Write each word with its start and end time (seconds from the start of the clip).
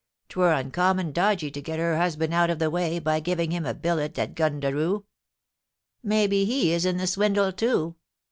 'Twur 0.29 0.49
uncommon 0.51 1.11
dodgy 1.11 1.51
to 1.51 1.61
get 1.61 1.77
her 1.77 1.95
husband 1.95 2.33
out 2.33 2.49
of 2.49 2.57
the 2.57 2.71
way 2.71 2.97
by 2.97 3.19
giving 3.19 3.51
him 3.51 3.67
a 3.67 3.73
billet 3.75 4.17
at 4.17 4.33
Gun 4.33 4.59
daroo. 4.59 5.03
Maybe 6.01 6.43
he 6.43 6.73
is 6.73 6.85
in 6.85 6.97
the 6.97 7.05
swindle 7.05 7.51
too. 7.51 7.93